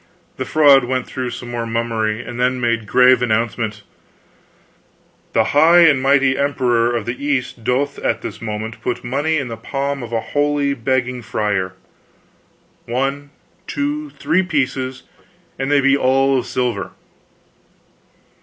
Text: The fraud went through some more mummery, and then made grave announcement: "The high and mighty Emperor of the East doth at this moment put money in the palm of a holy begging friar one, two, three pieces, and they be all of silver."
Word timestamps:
The 0.37 0.45
fraud 0.45 0.85
went 0.85 1.05
through 1.05 1.29
some 1.29 1.51
more 1.51 1.67
mummery, 1.67 2.23
and 2.25 2.39
then 2.39 2.59
made 2.59 2.87
grave 2.87 3.21
announcement: 3.21 3.83
"The 5.33 5.43
high 5.53 5.81
and 5.81 6.01
mighty 6.01 6.35
Emperor 6.39 6.95
of 6.95 7.05
the 7.05 7.23
East 7.23 7.63
doth 7.63 7.99
at 7.99 8.23
this 8.23 8.41
moment 8.41 8.81
put 8.81 9.03
money 9.03 9.37
in 9.37 9.47
the 9.47 9.57
palm 9.57 10.01
of 10.01 10.11
a 10.11 10.19
holy 10.33 10.73
begging 10.73 11.21
friar 11.21 11.73
one, 12.87 13.29
two, 13.67 14.09
three 14.09 14.41
pieces, 14.41 15.03
and 15.59 15.69
they 15.71 15.81
be 15.81 15.95
all 15.95 16.35
of 16.35 16.47
silver." 16.47 16.93